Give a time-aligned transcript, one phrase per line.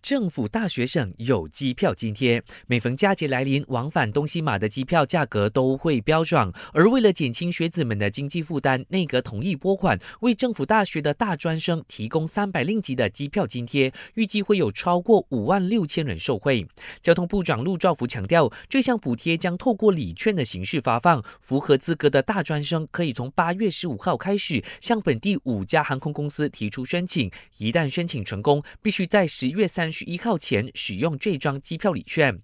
[0.00, 6.52] 政府大学生有机票津贴，每逢佳节来临，往返东西马的机票价格都会飙涨。
[6.72, 16.66] 而为了减轻学子们的经济负担，内阁同意拨款，为政府大学的大专生提供三百令吉的机票津贴，预计会有超过五万六千人受惠。
[17.02, 29.87] 交通部长陆兆福强调，这项补贴将透过礼券的形式发放，符合资格的大专生可以从八月十五号开始向本地五家航空公司提出申请，一旦申请成功，必须在十月三。
[29.90, 32.40] 十一号前使用这张机票礼券。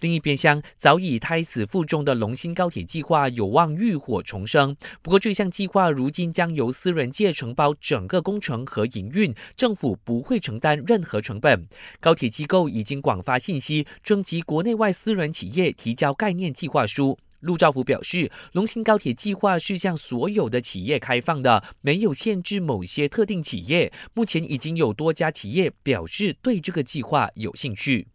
[0.00, 4.76] 另一边厢，早已胎死腹中的龙兴高铁计划有望浴火重生。
[5.02, 11.66] 不过，这项计划如今将由私人界承包整个工程和营运，政府不会承担任何成本。
[12.00, 17.16] 高铁机构已经广发信息，征集国内外私人企业提交概念计划书。
[17.44, 23.92] 陆兆福表示，龙兴高铁计划是向所有的企业开放的，没有限制某些特定企业。
[24.14, 28.08] 目前已经有多家企业表示对这个计划有兴趣。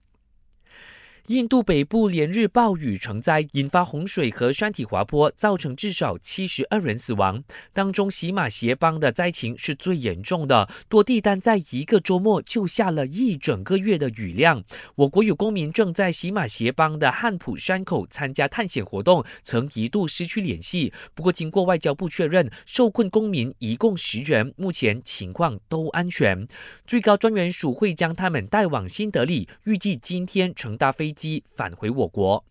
[1.29, 7.43] 印度北部连日暴雨成灾，引发洪水和山体滑坡，造成至少七十二人死亡。
[7.71, 14.63] 当中，喜马斜邦的灾情是最严重的，多地单在一个周末就下了一整个月的雨量。
[14.95, 20.91] 我国有公民正在喜马斜邦的汉普山口参加探险活动，曾一度失去联系。
[21.13, 26.47] 不过，经过外交部确认，受困公民一共十人，目前情况都安全。
[26.87, 31.43] 最高专员署会将他们带往新德里，预计今天乘搭飞机。
[31.53, 32.41] 返回我国，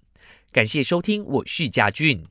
[0.52, 2.22] 感谢收听，我是嘉俊。